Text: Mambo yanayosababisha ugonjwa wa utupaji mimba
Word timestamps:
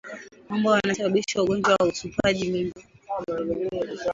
Mambo 0.49 0.69
yanayosababisha 0.71 1.41
ugonjwa 1.43 1.73
wa 1.79 1.85
utupaji 1.87 2.49
mimba 2.51 2.81